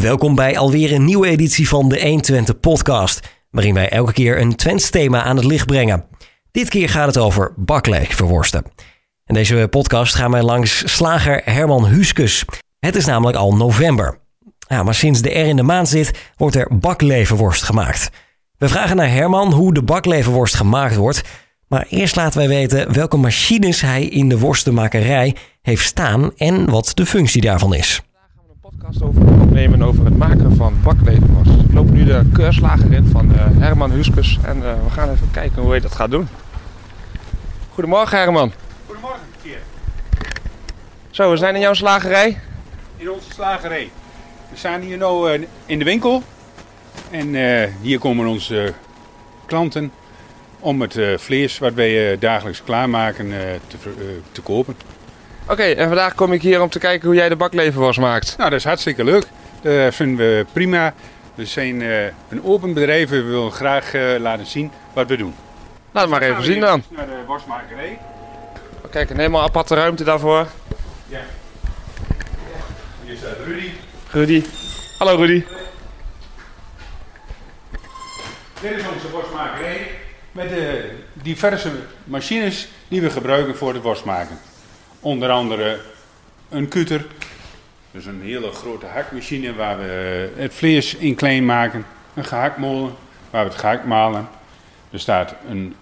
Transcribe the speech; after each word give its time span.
Welkom 0.00 0.34
bij 0.34 0.58
alweer 0.58 0.92
een 0.92 1.04
nieuwe 1.04 1.28
editie 1.28 1.68
van 1.68 1.88
de 1.88 2.00
120 2.00 2.60
podcast, 2.60 3.20
waarin 3.50 3.74
wij 3.74 3.88
elke 3.88 4.12
keer 4.12 4.40
een 4.40 4.56
Twents 4.56 4.90
thema 4.90 5.22
aan 5.22 5.36
het 5.36 5.44
licht 5.44 5.66
brengen. 5.66 6.04
Dit 6.50 6.68
keer 6.68 6.88
gaat 6.88 7.06
het 7.06 7.18
over 7.18 7.52
bakleverworsten. 7.56 8.64
In 9.26 9.34
deze 9.34 9.66
podcast 9.70 10.14
gaan 10.14 10.30
wij 10.30 10.42
langs 10.42 10.94
slager 10.94 11.40
Herman 11.44 11.86
Huskes. 11.86 12.44
Het 12.78 12.96
is 12.96 13.04
namelijk 13.04 13.36
al 13.36 13.56
november. 13.56 14.18
Ja, 14.68 14.82
maar 14.82 14.94
sinds 14.94 15.22
de 15.22 15.30
R 15.30 15.46
in 15.46 15.56
de 15.56 15.62
maand 15.62 15.88
zit, 15.88 16.32
wordt 16.36 16.56
er 16.56 16.78
bakleverworst 16.78 17.62
gemaakt. 17.62 18.10
We 18.56 18.68
vragen 18.68 18.96
naar 18.96 19.10
Herman 19.10 19.52
hoe 19.52 19.74
de 19.74 19.82
bakleverworst 19.82 20.54
gemaakt 20.54 20.96
wordt. 20.96 21.22
Maar 21.68 21.86
eerst 21.88 22.16
laten 22.16 22.38
wij 22.38 22.48
weten 22.48 22.92
welke 22.92 23.16
machines 23.16 23.80
hij 23.80 24.04
in 24.04 24.28
de 24.28 24.38
worstenmakerij 24.38 25.36
heeft 25.62 25.84
staan 25.84 26.30
en 26.36 26.70
wat 26.70 26.90
de 26.94 27.06
functie 27.06 27.40
daarvan 27.40 27.74
is 27.74 28.02
podcast 28.78 29.02
over 29.02 29.42
opnemen 29.42 29.82
over 29.82 30.04
het 30.04 30.16
maken 30.16 30.56
van 30.56 30.82
bakleverworst. 30.82 31.50
Ik 31.50 31.72
loop 31.72 31.90
nu 31.90 32.04
de 32.04 32.30
keurslager 32.32 32.92
in 32.92 33.06
van 33.06 33.32
uh, 33.32 33.36
Herman 33.38 33.90
Huskus 33.90 34.38
en 34.44 34.56
uh, 34.56 34.84
we 34.84 34.90
gaan 34.90 35.10
even 35.10 35.30
kijken 35.30 35.62
hoe 35.62 35.70
hij 35.70 35.80
dat 35.80 35.94
gaat 35.94 36.10
doen. 36.10 36.28
Goedemorgen 37.70 38.18
Herman. 38.18 38.52
Goedemorgen 38.86 39.20
Keer. 39.42 39.58
Zo, 41.10 41.30
we 41.30 41.36
zijn 41.36 41.54
in 41.54 41.60
jouw 41.60 41.74
slagerij? 41.74 42.40
In 42.96 43.10
onze 43.10 43.32
slagerij. 43.32 43.90
We 44.50 44.56
staan 44.56 44.80
hier 44.80 44.96
nu 44.96 45.32
uh, 45.34 45.46
in 45.66 45.78
de 45.78 45.84
winkel 45.84 46.22
en 47.10 47.34
hier 47.80 47.98
komen 47.98 48.26
onze 48.26 48.74
klanten 49.46 49.92
om 50.58 50.80
het 50.80 50.98
vlees 51.16 51.58
wat 51.58 51.74
wij 51.74 52.18
dagelijks 52.18 52.62
klaarmaken 52.62 53.28
te, 53.66 53.76
te 54.32 54.42
kopen. 54.42 54.76
Oké, 55.48 55.62
en 55.62 55.86
vandaag 55.86 56.14
kom 56.14 56.32
ik 56.32 56.42
hier 56.42 56.62
om 56.62 56.68
te 56.68 56.78
kijken 56.78 57.06
hoe 57.06 57.16
jij 57.16 57.28
de 57.28 57.36
bakleverworst 57.36 58.00
maakt. 58.00 58.34
Nou, 58.36 58.50
dat 58.50 58.58
is 58.58 58.64
hartstikke 58.64 59.04
leuk. 59.04 59.26
Dat 59.60 59.94
vinden 59.94 60.16
we 60.16 60.46
prima. 60.52 60.94
We 61.34 61.44
zijn 61.44 61.80
uh, 61.80 62.04
een 62.04 62.44
open 62.44 62.74
bedrijf. 62.74 63.08
We 63.08 63.22
willen 63.22 63.52
graag 63.52 63.94
uh, 63.94 64.18
laten 64.18 64.46
zien 64.46 64.70
wat 64.92 65.08
we 65.08 65.16
doen. 65.16 65.34
Laat 65.92 66.08
maar 66.08 66.22
even 66.22 66.44
zien 66.44 66.60
dan. 66.60 66.82
Naar 66.88 67.06
de 67.06 67.22
worstmakerij. 67.26 67.98
Kijk, 68.90 69.10
een 69.10 69.16
helemaal 69.16 69.42
aparte 69.42 69.74
ruimte 69.74 70.04
daarvoor. 70.04 70.46
Ja. 71.06 71.20
Hier 73.04 73.16
staat 73.16 73.36
Rudy. 73.44 73.70
Rudy. 74.10 74.44
Hallo 74.98 75.16
Rudy. 75.16 75.44
Dit 78.60 78.72
is 78.72 78.88
onze 78.94 79.10
worstmakerij 79.10 79.90
met 80.32 80.48
de 80.48 80.90
diverse 81.12 81.70
machines 82.04 82.68
die 82.88 83.00
we 83.00 83.10
gebruiken 83.10 83.56
voor 83.56 83.72
het 83.74 83.82
worstmaken. 83.82 84.38
Onder 85.00 85.30
andere 85.30 85.80
een 86.48 86.68
kuter, 86.68 87.06
dus 87.90 88.06
een 88.06 88.22
hele 88.22 88.50
grote 88.50 88.86
hakmachine 88.86 89.54
waar 89.54 89.78
we 89.78 90.28
het 90.36 90.54
vlees 90.54 90.94
in 90.94 91.14
klein 91.14 91.44
maken. 91.44 91.86
Een 92.14 92.24
gehaktmolen 92.24 92.94
waar 93.30 93.44
we 93.44 93.50
het 93.50 93.60
gehakt 93.60 93.84
malen. 93.84 94.28
Er 94.90 95.00
staat 95.00 95.34
een 95.48 95.74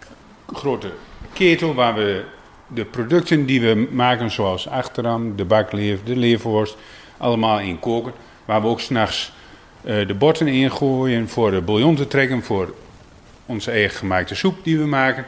grote 0.52 0.90
ketel 1.32 1.74
waar 1.74 1.94
we 1.94 2.24
de 2.66 2.84
producten 2.84 3.46
die 3.46 3.60
we 3.60 3.88
maken, 3.90 4.30
zoals 4.30 4.68
achterham, 4.68 5.36
de 5.36 5.44
bakleef, 5.44 6.02
de 6.04 6.16
leverworst, 6.16 6.76
allemaal 7.16 7.60
in 7.60 7.78
koken. 7.78 8.12
Waar 8.44 8.60
we 8.62 8.68
ook 8.68 8.80
s'nachts 8.80 9.32
uh, 9.84 10.06
de 10.06 10.14
botten 10.14 10.48
in 10.48 10.70
gooien 10.70 11.28
voor 11.28 11.50
de 11.50 11.60
bouillon 11.60 11.96
te 11.96 12.06
trekken, 12.06 12.42
voor 12.42 12.74
onze 13.46 13.70
eigen 13.70 13.98
gemaakte 13.98 14.34
soep 14.34 14.64
die 14.64 14.78
we 14.78 14.86
maken. 14.86 15.26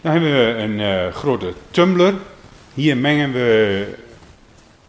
Dan 0.00 0.12
hebben 0.12 0.30
we 0.30 0.62
een 0.62 0.78
uh, 0.78 1.14
grote 1.14 1.52
tumbler. 1.70 2.14
Hier 2.74 2.96
mengen 2.96 3.32
we 3.32 3.94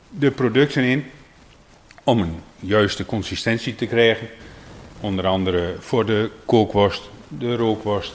de 0.10 0.32
producten 0.32 0.84
in 0.84 1.06
om 2.04 2.20
een 2.20 2.40
juiste 2.60 3.06
consistentie 3.06 3.76
te 3.76 3.86
krijgen. 3.86 4.28
Onder 5.00 5.28
andere 5.28 5.76
voor 5.80 6.06
de 6.06 6.32
kookworst, 6.46 7.10
de 7.28 7.56
rookworst, 7.56 8.14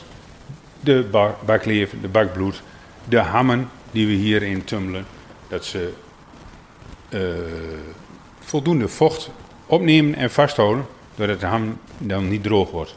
de 0.80 1.06
baklever, 1.44 2.00
de 2.00 2.08
bakbloed, 2.08 2.62
de 3.08 3.18
hammen 3.18 3.70
die 3.90 4.06
we 4.06 4.12
hierin 4.12 4.64
tummelen. 4.64 5.06
Dat 5.48 5.64
ze 5.64 5.92
uh, 7.10 7.20
voldoende 8.38 8.88
vocht 8.88 9.30
opnemen 9.66 10.14
en 10.14 10.30
vasthouden, 10.30 10.86
doordat 11.14 11.40
de 11.40 11.46
ham 11.46 11.78
dan 11.98 12.28
niet 12.28 12.42
droog 12.42 12.70
wordt. 12.70 12.94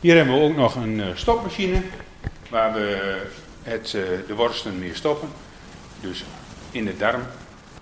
Hier 0.00 0.16
hebben 0.16 0.34
we 0.34 0.40
ook 0.40 0.56
nog 0.56 0.74
een 0.74 0.98
uh, 0.98 1.06
stopmachine 1.14 1.82
waar 2.52 2.72
we 2.72 3.16
het, 3.62 3.92
uh, 3.96 4.02
de 4.26 4.34
worsten 4.34 4.78
mee 4.78 4.94
stoppen. 4.94 5.28
Dus 6.00 6.24
in 6.70 6.84
de 6.84 6.96
darm. 6.96 7.22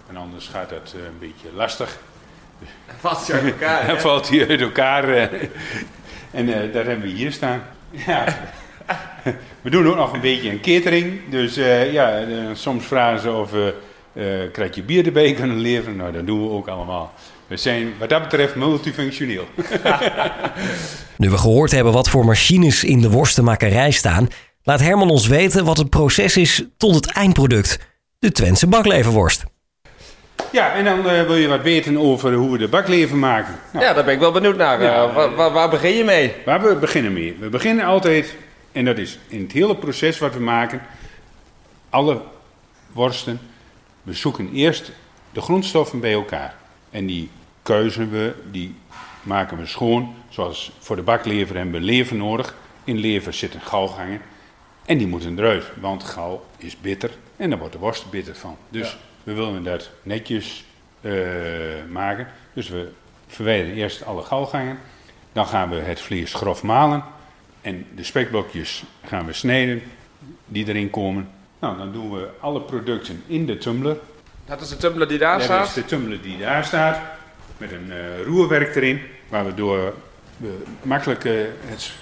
En 0.09 0.17
anders 0.17 0.47
gaat 0.47 0.71
dat 0.71 0.95
een 0.95 1.19
beetje 1.19 1.49
lastig. 1.55 1.99
Dan 2.87 2.97
valt 2.99 3.27
hij 3.27 3.37
uit 3.37 3.53
elkaar. 3.53 3.87
Dan 3.87 4.01
valt 4.01 4.29
hij 4.29 4.49
uit 4.49 4.61
elkaar. 4.61 5.05
en 6.31 6.49
uh, 6.49 6.55
daar 6.73 6.85
hebben 6.85 7.01
we 7.01 7.09
hier 7.09 7.33
staan. 7.33 7.63
Ja. 7.91 8.25
we 9.63 9.71
doen 9.71 9.89
ook 9.89 9.97
nog 9.97 10.13
een 10.13 10.21
beetje 10.21 10.51
een 10.51 10.61
catering. 10.61 11.21
Dus 11.31 11.59
uh, 11.59 11.93
ja, 11.93 12.25
soms 12.55 12.85
vragen 12.85 13.21
ze 13.21 13.33
of 13.33 13.51
we 13.51 13.75
een 14.13 14.51
kratje 14.51 14.83
bier 14.83 15.07
erbij 15.07 15.33
kunnen 15.33 15.61
leveren. 15.61 15.97
Nou, 15.97 16.13
dat 16.13 16.27
doen 16.27 16.43
we 16.43 16.51
ook 16.51 16.69
allemaal. 16.69 17.15
We 17.47 17.57
zijn 17.57 17.93
wat 17.99 18.09
dat 18.09 18.23
betreft 18.23 18.55
multifunctioneel. 18.55 19.49
nu 21.17 21.31
we 21.31 21.39
gehoord 21.39 21.71
hebben 21.71 21.93
wat 21.93 22.09
voor 22.09 22.25
machines 22.25 22.85
in 22.85 23.01
de 23.01 23.11
worstenmakerij 23.11 23.91
staan, 23.91 24.29
laat 24.63 24.81
Herman 24.81 25.11
ons 25.11 25.27
weten 25.27 25.65
wat 25.65 25.79
het 25.79 25.91
proces 25.91 26.37
is 26.37 26.65
tot 26.77 26.95
het 26.95 27.07
eindproduct, 27.07 27.79
de 28.19 28.33
Twentse 28.33 28.67
bakleverworst. 28.67 29.45
Ja, 30.53 30.73
en 30.73 30.85
dan 30.85 30.99
uh, 30.99 31.05
wil 31.05 31.37
je 31.37 31.49
wat 31.49 31.63
weten 31.63 31.99
over 31.99 32.35
hoe 32.35 32.51
we 32.51 32.59
de 32.59 32.69
baklever 32.69 33.17
maken. 33.17 33.55
Nou, 33.73 33.85
ja, 33.85 33.93
daar 33.93 34.05
ben 34.05 34.15
ik 34.15 34.21
wel 34.21 34.33
benieuwd 34.33 34.57
naar. 34.57 34.83
Ja, 34.83 35.07
uh, 35.07 35.15
waar, 35.15 35.35
waar, 35.35 35.53
waar, 35.53 35.71
begin 35.71 35.95
je 35.95 36.05
mee? 36.05 36.35
Waar 36.45 36.63
we 36.63 36.77
beginnen 36.77 37.13
mee? 37.13 37.37
We 37.41 37.49
beginnen 37.49 37.85
altijd, 37.85 38.37
en 38.73 38.85
dat 38.85 38.99
is 38.99 39.19
in 39.29 39.43
het 39.43 39.53
hele 39.53 39.77
proces 39.77 40.19
wat 40.19 40.35
we 40.35 40.41
maken, 40.41 40.83
alle 41.91 42.23
worsten, 42.93 43.41
we 44.03 44.13
zoeken 44.13 44.51
eerst 44.53 44.93
de 45.33 45.41
grondstoffen 45.41 46.01
bij 46.01 46.13
elkaar. 46.13 46.55
En 46.91 47.07
die 47.07 47.31
keuzen 47.63 48.11
we, 48.11 48.35
die 48.51 48.75
maken 49.23 49.59
we 49.59 49.67
schoon. 49.67 50.15
Zoals 50.29 50.73
voor 50.79 50.97
de 50.97 51.03
baklever 51.03 51.57
hebben 51.57 51.75
we 51.75 51.87
lever 51.87 52.17
nodig. 52.17 52.55
In 52.85 52.99
lever 52.99 53.33
zitten 53.33 53.61
galgangen. 53.61 54.21
En 54.85 54.99
die 54.99 55.07
moeten 55.07 55.39
eruit, 55.39 55.65
want 55.81 56.05
gal 56.05 56.47
is 56.57 56.81
bitter 56.81 57.11
en 57.37 57.51
daar 57.51 57.59
wordt 57.59 57.73
de 57.73 57.79
worst 57.79 58.11
bitter 58.11 58.35
van. 58.35 58.57
Dus 58.69 58.97
we 59.25 59.33
willen 59.33 59.65
dat 59.65 59.91
netjes 60.03 60.65
uh, 61.01 61.13
maken. 61.91 62.27
Dus 62.53 62.69
we 62.69 62.89
verwijderen 63.27 63.77
eerst 63.77 64.05
alle 64.05 64.23
galgangen. 64.23 64.79
Dan 65.33 65.47
gaan 65.47 65.71
we 65.71 65.77
het 65.77 66.01
vlees 66.01 66.35
grof 66.35 66.63
malen. 66.63 67.05
En 67.61 67.87
de 67.95 68.05
spekblokjes 68.05 68.83
gaan 69.07 69.27
we 69.27 69.33
snijden 69.33 69.83
die 70.47 70.69
erin 70.69 70.91
komen. 70.91 71.29
Nou, 71.59 71.77
dan 71.79 71.93
doen 71.93 72.13
we 72.13 72.29
alle 72.41 72.61
producten 72.61 73.23
in 73.27 73.47
de 73.47 73.59
tumbler. 73.59 73.97
Dat 74.45 74.61
is 74.61 74.69
de 74.69 74.77
tumbler 74.77 75.09
die 75.09 75.19
daar 75.19 75.41
staat? 75.41 75.59
Dat 75.59 75.69
is 75.69 75.75
de 75.75 75.85
tumbler 75.85 76.23
die 76.23 76.39
daar 76.39 76.65
staat. 76.65 77.01
Met 77.57 77.73
een 77.73 77.87
uh, 77.89 78.25
roerwerk 78.25 78.75
erin. 78.75 79.01
Waar 79.29 79.55
we 79.55 79.93
we 80.37 80.63
makkelijk 80.83 81.25
uh, 81.25 81.33
het, 81.65 81.93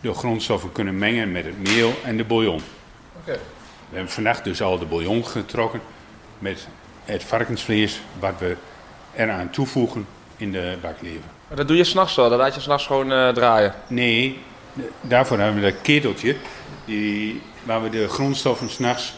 de 0.00 0.14
grondstoffen 0.14 0.72
kunnen 0.72 0.98
mengen 0.98 1.32
met 1.32 1.44
het 1.44 1.68
meel 1.68 1.92
en 2.04 2.16
de 2.16 2.24
bouillon. 2.24 2.60
Okay. 3.22 3.38
We 3.88 3.96
hebben 3.96 4.12
vannacht 4.12 4.44
dus 4.44 4.62
al 4.62 4.78
de 4.78 4.84
bouillon 4.84 5.26
getrokken 5.26 5.80
met 6.38 6.68
het 7.04 7.24
varkensvlees 7.24 8.00
wat 8.18 8.34
we 8.38 8.56
eraan 9.14 9.50
toevoegen 9.50 10.06
in 10.36 10.52
de 10.52 10.76
baklever. 10.80 11.30
Maar 11.48 11.56
dat 11.56 11.68
doe 11.68 11.76
je 11.76 11.84
s'nachts 11.84 12.14
wel, 12.14 12.28
dat 12.28 12.38
laat 12.38 12.54
je 12.54 12.60
s'nachts 12.60 12.86
gewoon 12.86 13.12
uh, 13.12 13.28
draaien? 13.28 13.74
Nee, 13.86 14.38
daarvoor 15.00 15.38
hebben 15.38 15.62
we 15.62 15.70
dat 15.70 15.80
keteltje 15.82 16.36
die, 16.84 17.42
waar 17.62 17.82
we 17.82 17.90
de 17.90 18.08
grondstoffen 18.08 18.70
s'nachts 18.70 19.14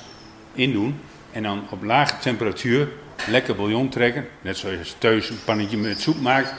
in 0.53 0.73
doen. 0.73 1.01
En 1.33 1.43
dan 1.43 1.67
op 1.71 1.83
lage 1.83 2.19
temperatuur 2.19 2.89
lekker 3.29 3.55
bouillon 3.55 3.89
trekken. 3.89 4.29
Net 4.41 4.57
zoals 4.57 4.89
je 4.89 4.99
thuis 4.99 5.31
een 5.31 5.45
pannetje 5.45 5.77
met 5.77 6.01
soep 6.01 6.21
maakt. 6.21 6.55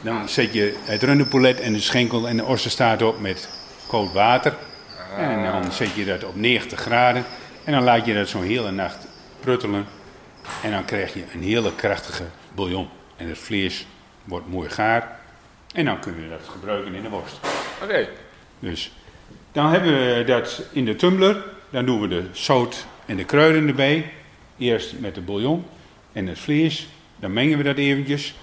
Dan 0.00 0.28
zet 0.28 0.52
je 0.52 0.76
het 0.84 1.02
rundepoulet 1.02 1.60
en 1.60 1.72
de 1.72 1.80
schenkel 1.80 2.28
en 2.28 2.36
de 2.36 2.44
osterstaart 2.44 3.02
op 3.02 3.20
met 3.20 3.48
koud 3.88 4.12
water. 4.12 4.54
En 5.16 5.42
dan 5.42 5.72
zet 5.72 5.94
je 5.94 6.04
dat 6.04 6.24
op 6.24 6.36
90 6.36 6.80
graden. 6.80 7.24
En 7.64 7.72
dan 7.72 7.82
laat 7.82 8.06
je 8.06 8.14
dat 8.14 8.28
zo'n 8.28 8.42
hele 8.42 8.70
nacht 8.70 9.06
pruttelen. 9.40 9.86
En 10.62 10.70
dan 10.70 10.84
krijg 10.84 11.14
je 11.14 11.24
een 11.34 11.42
hele 11.42 11.74
krachtige 11.74 12.24
bouillon. 12.54 12.88
En 13.16 13.28
het 13.28 13.38
vlees 13.38 13.86
wordt 14.24 14.48
mooi 14.48 14.68
gaar. 14.68 15.18
En 15.74 15.84
dan 15.84 16.00
kunnen 16.00 16.22
we 16.22 16.28
dat 16.28 16.48
gebruiken 16.48 16.94
in 16.94 17.02
de 17.02 17.08
worst. 17.08 17.40
Oké. 17.82 17.84
Okay. 17.84 18.08
Dus 18.58 18.92
dan 19.52 19.70
hebben 19.70 19.92
we 19.92 20.24
dat 20.24 20.62
in 20.72 20.84
de 20.84 20.96
tumbler. 20.96 21.44
Dan 21.70 21.86
doen 21.86 22.00
we 22.00 22.08
de 22.08 22.24
zout 22.32 22.86
en 23.06 23.16
de 23.16 23.24
kruiden 23.24 23.68
erbij. 23.68 24.12
Eerst 24.58 24.98
met 24.98 25.14
de 25.14 25.20
bouillon 25.20 25.64
en 26.12 26.26
het 26.26 26.38
vlees. 26.38 26.88
Dan 27.16 27.32
mengen 27.32 27.58
we 27.58 27.64
dat 27.64 27.76
eventjes. 27.76 28.34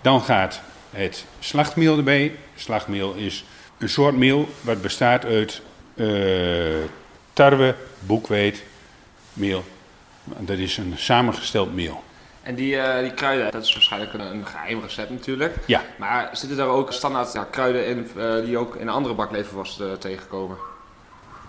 Dan 0.00 0.20
gaat 0.20 0.62
het 0.94 1.24
slachtmeel 1.38 1.96
erbij. 1.96 2.36
Slachtmeel 2.56 3.14
is 3.14 3.44
een 3.78 3.88
soort 3.88 4.16
meel 4.16 4.48
wat 4.60 4.82
bestaat 4.82 5.24
uit 5.24 5.60
uh, 5.94 6.74
tarwe, 7.32 7.74
boekweit, 7.98 8.62
meel. 9.32 9.64
Dat 10.24 10.58
is 10.58 10.76
een 10.76 10.94
samengesteld 10.96 11.74
meel. 11.74 12.02
En 12.44 12.54
die, 12.54 12.76
eh, 12.76 13.00
die 13.00 13.14
kruiden, 13.14 13.50
dat 13.50 13.62
is 13.62 13.72
waarschijnlijk 13.72 14.12
een, 14.12 14.20
een 14.20 14.46
geheim 14.46 14.80
recept 14.80 15.10
natuurlijk. 15.10 15.56
Ja. 15.66 15.82
Maar 15.96 16.28
zitten 16.32 16.56
daar 16.56 16.68
ook 16.68 16.92
standaard 16.92 17.32
ja, 17.32 17.46
kruiden 17.50 17.86
in 17.86 18.08
eh, 18.16 18.44
die 18.44 18.58
ook 18.58 18.76
in 18.76 18.88
andere 18.88 19.14
bakleverworsten 19.14 19.90
eh, 19.90 19.96
tegenkomen? 19.96 20.56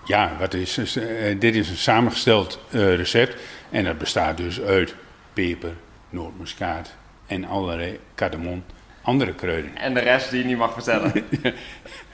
Ja, 0.04 0.36
wat 0.38 0.54
is, 0.54 0.78
is, 0.78 0.92
dit 1.38 1.54
is 1.54 1.68
een 1.68 1.76
samengesteld 1.76 2.60
recept. 2.70 3.36
En 3.70 3.84
dat 3.84 3.98
bestaat 3.98 4.36
dus 4.36 4.60
uit 4.60 4.94
peper, 5.32 5.72
nootmuskaat 6.10 6.94
en 7.26 7.44
allerlei 7.44 8.00
cardamom, 8.14 8.64
andere 9.06 9.34
kruiden. 9.34 9.76
En 9.76 9.94
de 9.94 10.00
rest 10.00 10.30
die 10.30 10.38
je 10.40 10.44
niet 10.46 10.56
mag 10.58 10.72
vertellen. 10.72 11.12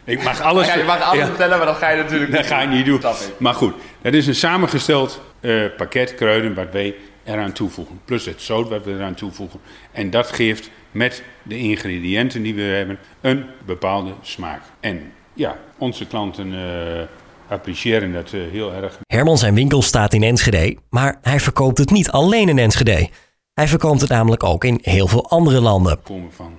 Ik 0.05 0.23
mag 0.23 0.41
alles... 0.41 0.67
ja, 0.67 0.75
je 0.77 0.85
mag 0.85 1.00
alles 1.03 1.19
Ja. 1.21 1.27
vertellen, 1.27 1.56
maar 1.56 1.67
dat 1.67 1.77
ga 1.77 1.91
je 1.91 2.03
natuurlijk 2.03 2.33
Dat 2.33 2.47
ga 2.47 2.61
ik 2.62 2.69
niet 2.69 2.85
doen. 2.87 3.00
Maar 3.39 3.55
goed, 3.55 3.75
het 4.03 4.15
is 4.15 4.27
een 4.27 4.35
samengesteld 4.35 5.21
eh, 5.41 5.65
pakket 5.77 6.15
kruiden 6.15 6.55
wat 6.55 6.67
wij 6.73 6.94
eraan 7.25 7.53
toevoegen. 7.53 8.00
Plus 8.05 8.25
het 8.25 8.43
zout 8.43 8.69
wat 8.69 8.85
we 8.85 8.93
eraan 8.93 9.15
toevoegen. 9.15 9.61
En 9.93 10.11
dat 10.11 10.27
geeft 10.27 10.71
met 10.91 11.23
de 11.43 11.59
ingrediënten 11.59 12.43
die 12.43 12.55
we 12.55 12.62
hebben 12.62 12.99
een 13.21 13.44
bepaalde 13.67 14.12
smaak. 14.23 14.62
En 14.81 15.12
ja, 15.35 15.56
onze 15.79 16.06
klanten 16.06 16.53
eh, 16.55 17.03
appreciëren 17.49 18.12
dat 18.12 18.33
eh, 18.33 18.41
heel 18.50 18.73
erg. 18.73 18.99
Herman 19.06 19.39
zijn 19.39 19.55
winkel 19.55 19.83
staat 19.83 20.12
in 20.12 20.23
Enschede, 20.23 20.77
maar 20.91 21.19
hij 21.23 21.41
verkoopt 21.41 21.79
het 21.79 21.91
niet 21.91 22.11
alleen 22.11 22.49
in 22.49 22.59
Enschede. 22.59 23.09
Hij 23.55 23.69
verkoopt 23.69 24.00
het 24.00 24.11
namelijk 24.11 24.44
ook 24.44 24.65
in 24.65 24.79
heel 24.83 25.06
veel 25.06 25.31
andere 25.31 25.61
landen. 25.61 25.93
We 25.93 26.03
komen 26.03 26.33
van 26.33 26.59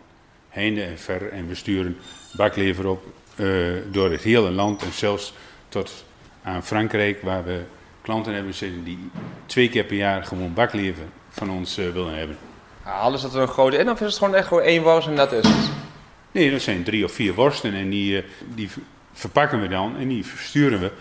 heinde 0.53 0.83
en 0.83 0.97
ver 0.99 1.29
en 1.31 1.47
we 1.47 1.55
sturen 1.55 1.97
baklever 2.35 2.87
op 2.87 3.03
eh, 3.35 3.47
door 3.91 4.11
het 4.11 4.21
hele 4.21 4.51
land. 4.51 4.81
En 4.83 4.91
zelfs 4.91 5.33
tot 5.69 6.05
aan 6.43 6.63
Frankrijk 6.63 7.21
waar 7.21 7.43
we 7.43 7.61
klanten 8.01 8.33
hebben 8.33 8.53
zitten 8.53 8.83
die 8.83 8.99
twee 9.45 9.69
keer 9.69 9.83
per 9.83 9.95
jaar 9.95 10.23
gewoon 10.25 10.53
baklever 10.53 11.03
van 11.29 11.49
ons 11.51 11.77
eh, 11.77 11.89
willen 11.89 12.17
hebben. 12.17 12.37
Halen 12.81 13.19
ze 13.19 13.25
dat 13.25 13.35
er 13.35 13.41
een 13.41 13.47
grote 13.47 13.77
in 13.77 13.89
of 13.89 14.01
is 14.01 14.07
het 14.07 14.17
gewoon 14.17 14.35
echt 14.35 14.47
gewoon 14.47 14.63
één 14.63 14.83
worst 14.83 15.07
en 15.07 15.15
dat 15.15 15.31
is 15.31 15.47
het? 15.47 15.69
Nee, 16.31 16.51
dat 16.51 16.61
zijn 16.61 16.83
drie 16.83 17.03
of 17.05 17.11
vier 17.11 17.33
worsten 17.33 17.73
en 17.73 17.89
die, 17.89 18.17
eh, 18.17 18.23
die 18.55 18.69
ver- 18.69 18.81
verpakken 19.13 19.61
we 19.61 19.67
dan 19.67 19.97
en 19.97 20.07
die 20.07 20.25
versturen 20.25 20.79
we. 20.79 20.91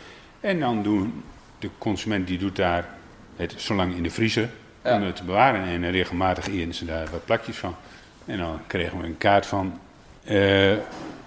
En 0.40 0.60
dan 0.60 0.82
doen 0.82 1.22
de 1.58 1.68
consument 1.78 2.26
die 2.26 2.38
doet 2.38 2.56
daar 2.56 2.88
het 3.36 3.54
zo 3.56 3.74
lang 3.74 3.94
in 3.96 4.02
de 4.02 4.10
vriezer 4.10 4.48
Ja. 4.84 4.96
om 4.96 5.02
het 5.02 5.16
te 5.16 5.24
bewaren. 5.24 5.64
En 5.64 5.90
regelmatig 5.90 6.46
eten 6.48 6.74
ze 6.74 6.84
daar 6.84 7.06
wat 7.10 7.24
plakjes 7.24 7.56
van. 7.56 7.74
En 8.26 8.38
dan 8.38 8.60
kregen 8.66 8.98
we 8.98 9.06
een 9.06 9.18
kaart 9.18 9.46
van 9.46 9.78
eh, 10.24 10.70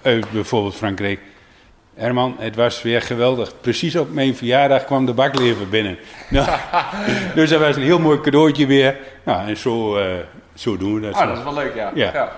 uit 0.01 0.31
bijvoorbeeld 0.31 0.75
Frankrijk. 0.75 1.19
Herman, 1.95 2.35
het 2.39 2.55
was 2.55 2.81
weer 2.81 3.01
geweldig. 3.01 3.53
Precies 3.61 3.95
op 3.95 4.13
mijn 4.13 4.35
verjaardag 4.35 4.85
kwam 4.85 5.05
de 5.05 5.13
baklever 5.13 5.69
binnen. 5.69 5.97
Nou, 6.29 6.49
dus 7.35 7.49
dat 7.49 7.59
was 7.59 7.75
een 7.75 7.81
heel 7.81 7.99
mooi 7.99 8.21
cadeautje 8.21 8.65
weer. 8.65 8.97
Nou, 9.23 9.47
en 9.47 9.57
zo, 9.57 9.97
eh, 9.97 10.05
zo 10.53 10.77
doen 10.77 10.93
we 10.93 11.01
dat. 11.01 11.13
Ah, 11.13 11.21
zo. 11.21 11.27
dat 11.27 11.37
is 11.37 11.43
wel 11.43 11.53
leuk, 11.53 11.75
ja. 11.75 11.91
Ja. 11.95 12.31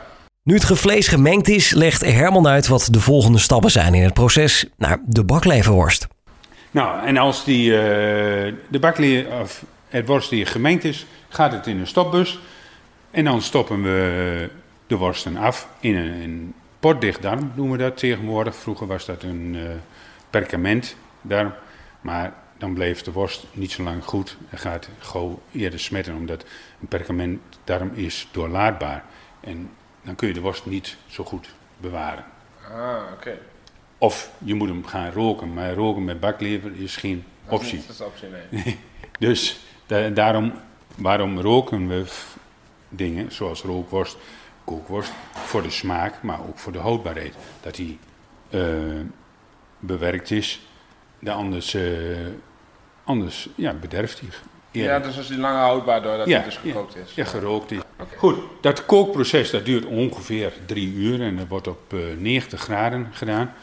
Nu 0.44 0.54
het 0.54 0.66
vlees 0.66 1.08
gemengd 1.08 1.48
is, 1.48 1.74
legt 1.74 2.06
Herman 2.06 2.48
uit 2.48 2.68
wat 2.68 2.88
de 2.92 3.00
volgende 3.00 3.38
stappen 3.38 3.72
zijn 3.72 3.94
in 3.94 4.04
het 4.04 4.14
proces 4.14 4.66
naar 4.78 5.00
de 5.06 5.24
bakleverworst. 5.24 6.08
Nou, 6.72 7.06
en 7.06 7.18
als 7.18 7.44
die, 7.44 7.74
eh, 7.78 8.54
de 8.68 8.80
bakleer, 8.80 9.26
of 9.42 9.64
het 9.88 10.08
worst 10.08 10.30
die 10.30 10.46
gemengd 10.46 10.84
is, 10.84 11.06
gaat 11.30 11.52
het 11.52 11.68
in 11.68 11.80
een 11.80 11.88
stopbus. 11.88 12.40
En 13.12 13.24
dan 13.24 13.42
stoppen 13.42 13.82
we 13.84 14.50
de 14.88 14.98
worsten 14.98 15.38
af 15.38 15.70
in 15.80 15.96
een, 15.96 16.22
een 16.22 16.54
potdichtdarm, 16.80 17.52
doen 17.56 17.72
we 17.72 17.78
dat 17.78 17.98
tegenwoordig. 17.98 18.56
Vroeger 18.56 18.88
was 18.88 19.06
dat 19.06 19.24
een 19.24 19.56
eh 19.56 19.76
perkamentdarm, 20.30 21.54
maar 22.02 22.34
dan 22.58 22.74
bleef 22.74 23.02
de 23.02 23.12
worst 23.12 23.46
niet 23.54 23.72
zo 23.72 23.84
lang 23.84 24.04
goed. 24.04 24.38
Het 24.48 24.60
gaat 24.60 24.90
gauw 25.00 25.42
eerder 25.52 25.80
smetten, 25.80 26.16
omdat 26.16 26.46
een 26.82 26.88
perkamentdarm 26.88 27.92
is 27.94 28.28
doorlaatbaar. 28.32 29.04
En 29.40 29.70
dan 30.04 30.16
kun 30.16 30.28
je 30.28 30.34
de 30.34 30.42
worst 30.42 30.66
niet 30.66 30.98
zo 31.08 31.24
goed 31.24 31.50
bewaren. 31.78 32.26
Ah, 32.72 33.02
oké. 33.14 33.38
Of 33.98 34.32
je 34.38 34.54
moet 34.54 34.70
hem 34.70 34.86
gaan 34.86 35.12
roken, 35.12 35.54
maar 35.54 35.74
roken 35.74 36.04
met 36.06 36.20
baklever 36.20 36.72
is 36.76 36.96
geen 36.96 37.24
Dat 37.46 37.54
is 37.54 37.66
optie. 37.66 37.82
Dat 37.82 37.90
is 37.90 38.00
een 38.00 38.06
optie, 38.06 38.28
nee. 38.50 38.78
Dus 39.28 39.60
da- 39.86 40.10
daarom, 40.10 40.54
waarom 40.96 41.40
roken 41.40 41.88
we 41.88 42.06
dingen 42.90 43.32
zoals 43.32 43.62
rookworst, 43.62 44.18
kookworst, 44.64 45.12
voor 45.34 45.62
de 45.64 45.70
smaak, 45.70 46.22
maar 46.22 46.40
ook 46.48 46.58
voor 46.58 46.72
de 46.72 46.80
houdbaarheid. 46.80 47.34
Dat 47.62 47.76
die 47.76 48.00
eh, 48.50 48.62
bewerkt 49.80 50.32
is, 50.32 50.62
de 51.20 51.32
anders, 51.32 51.74
eh, 51.74 51.84
anders 53.04 53.50
ja, 53.56 53.74
bederft 53.74 54.20
hij. 54.20 54.30
Ja, 54.72 55.00
dus 55.00 55.18
is 55.18 55.28
die 55.28 55.38
langer 55.38 55.60
houdbaar 55.60 56.02
doordat 56.02 56.28
Ja, 56.28 56.36
het 56.36 56.46
dus 56.46 56.58
gekookt 56.58 56.96
is. 56.96 57.14
Ja, 57.14 57.26
gerookt 57.26 57.72
is. 57.72 57.80
Goed, 58.18 58.38
dat 58.62 58.86
kookproces 58.86 59.50
dat 59.50 59.66
duurt 59.66 59.86
ongeveer 59.86 60.54
drie 60.66 60.94
uur 60.94 61.22
en 61.22 61.38
dat 61.38 61.48
wordt 61.48 61.68
op 61.68 61.94
eh, 61.94 62.00
90 62.18 62.62
graden 62.62 63.08
gedaan. 63.12 63.54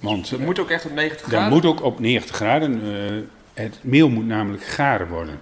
Want 0.00 0.30
Het 0.30 0.40
moet 0.40 0.58
ook 0.58 0.70
echt 0.70 0.84
op 0.84 0.92
90 0.92 1.20
dat 1.20 1.30
graden? 1.30 1.52
moet 1.52 1.64
ook 1.64 1.82
op 1.82 2.00
90 2.00 2.36
graden. 2.36 2.80
het 3.54 3.78
meel 3.80 4.08
moet 4.08 4.26
namelijk 4.26 4.64
garen 4.64 5.08
worden. 5.08 5.40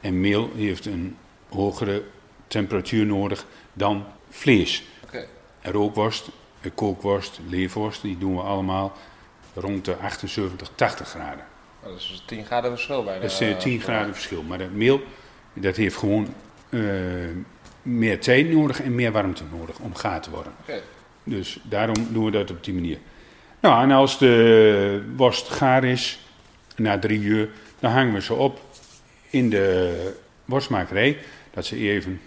En 0.00 0.20
meel 0.20 0.50
heeft 0.56 0.86
een 0.86 1.16
hogere 1.48 2.02
temperatuur 2.46 3.06
nodig 3.06 3.46
dan 3.72 4.04
vlees. 4.30 4.84
Rookworst, 5.62 6.28
eh, 6.60 6.70
kookworst, 6.74 7.40
leverworst, 7.48 8.02
die 8.02 8.18
doen 8.18 8.34
we 8.34 8.42
allemaal 8.42 8.92
rond 9.54 9.84
de 9.84 9.96
78, 9.96 10.70
80 10.74 11.08
graden. 11.08 11.44
Oh, 11.82 11.88
Dat 11.88 12.00
is 12.00 12.08
dus 12.08 12.22
10 12.26 12.44
graden 12.44 12.70
verschil 12.70 13.04
bij 13.04 13.14
de... 13.14 13.20
Dat 13.20 13.30
is 13.30 13.40
eh, 13.40 13.56
10 13.56 13.80
graden 13.80 14.14
verschil. 14.14 14.42
Maar 14.42 14.58
dat 14.58 14.70
meel, 14.70 15.00
dat 15.52 15.76
heeft 15.76 15.96
gewoon 15.96 16.34
eh, 16.68 16.80
meer 17.82 18.20
tijd 18.20 18.50
nodig 18.50 18.82
en 18.82 18.94
meer 18.94 19.12
warmte 19.12 19.42
nodig 19.58 19.78
om 19.78 19.94
gaar 19.94 20.20
te 20.20 20.30
worden. 20.30 20.52
Dus 21.24 21.58
daarom 21.62 22.06
doen 22.10 22.24
we 22.24 22.30
dat 22.30 22.50
op 22.50 22.64
die 22.64 22.74
manier. 22.74 22.98
Nou, 23.60 23.82
en 23.82 23.90
als 23.90 24.18
de 24.18 25.12
worst 25.16 25.48
gaar 25.48 25.84
is, 25.84 26.18
na 26.76 26.98
drie 26.98 27.20
uur, 27.20 27.50
dan 27.80 27.90
hangen 27.90 28.14
we 28.14 28.20
ze 28.20 28.34
op 28.34 28.60
in 29.30 29.50
de 29.50 30.16
worstmakerij. 30.44 31.18
Dat 31.50 31.66
ze 31.66 31.76
even 31.76 32.20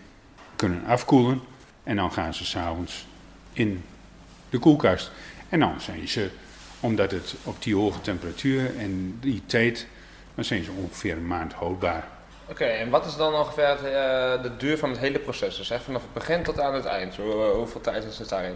kunnen 0.57 0.85
afkoelen. 0.85 1.41
En 1.83 1.95
dan 1.95 2.11
gaan 2.11 2.33
ze 2.33 2.45
s'avonds 2.45 3.05
in 3.53 3.83
de 4.49 4.57
koelkast. 4.57 5.11
En 5.49 5.59
dan 5.59 5.81
zijn 5.81 6.07
ze, 6.07 6.29
omdat 6.79 7.11
het 7.11 7.35
op 7.43 7.63
die 7.63 7.75
hoge 7.75 8.01
temperatuur 8.01 8.77
en 8.77 9.17
die 9.19 9.41
tijd, 9.45 9.87
dan 10.35 10.43
zijn 10.43 10.63
ze 10.63 10.71
ongeveer 10.71 11.17
een 11.17 11.27
maand 11.27 11.53
houdbaar. 11.53 12.07
Oké, 12.49 12.63
en 12.63 12.89
wat 12.89 13.05
is 13.05 13.15
dan 13.15 13.33
ongeveer 13.33 13.67
het, 13.67 13.83
eh, 13.83 14.41
de 14.41 14.51
duur 14.57 14.77
van 14.77 14.89
het 14.89 14.99
hele 14.99 15.19
proces? 15.19 15.57
Dus 15.57 15.69
hè, 15.69 15.79
vanaf 15.79 16.01
het 16.01 16.13
begin 16.13 16.43
tot 16.43 16.59
aan 16.59 16.73
het 16.73 16.85
eind. 16.85 17.15
Hoe, 17.15 17.43
eh, 17.43 17.51
hoeveel 17.51 17.81
tijd 17.81 18.03
is 18.03 18.17
het 18.17 18.29
daarin? 18.29 18.55